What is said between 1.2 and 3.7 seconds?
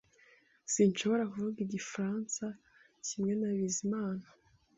kuvuga igifaransa kimwe na